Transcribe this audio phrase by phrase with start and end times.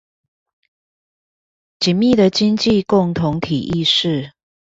[1.79, 4.31] 緊密的經濟共同體意識